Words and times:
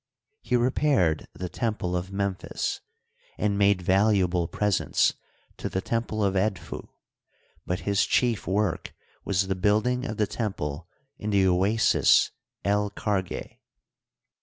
He 0.41 0.55
repaired 0.55 1.27
the 1.35 1.47
temple 1.47 1.95
of 1.95 2.11
Memphis 2.11 2.81
and 3.37 3.55
made 3.55 3.83
valuable 3.83 4.47
pres 4.47 4.81
ents 4.81 5.13
to 5.57 5.69
the 5.69 5.79
temple 5.79 6.23
of 6.23 6.33
Edfu; 6.35 6.87
but 7.67 7.81
his 7.81 8.03
chief 8.07 8.47
work 8.47 8.95
was 9.23 9.45
the 9.45 9.53
building 9.53 10.05
of 10.07 10.17
the 10.17 10.25
temple 10.25 10.89
in 11.19 11.29
the 11.29 11.45
Oasis 11.45 12.31
El 12.65 12.89
Kargeh. 12.89 13.59